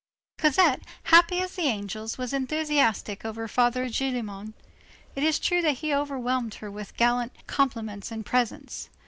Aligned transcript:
Cosette, 0.39 0.81
happy 1.03 1.41
as 1.41 1.53
the 1.55 1.67
angels, 1.67 2.17
was 2.17 2.33
enthusiastic 2.33 3.23
over 3.23 3.47
Father 3.47 3.85
Gillenormand. 3.85 4.53
It 5.15 5.21
is 5.21 5.37
true 5.37 5.61
that 5.61 5.73
he 5.73 5.93
overwhelmed 5.93 6.55
her 6.55 6.71
with 6.71 6.97
gallant 6.97 7.33
compliments 7.45 8.11
and 8.11 8.25
presents. 8.25 8.89